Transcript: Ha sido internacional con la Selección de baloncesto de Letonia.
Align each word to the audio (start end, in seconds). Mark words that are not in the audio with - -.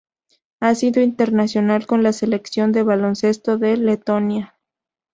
Ha 0.61 0.73
sido 0.73 1.03
internacional 1.03 1.85
con 1.85 2.01
la 2.01 2.11
Selección 2.11 2.71
de 2.71 2.81
baloncesto 2.81 3.59
de 3.59 3.77
Letonia. 3.77 4.57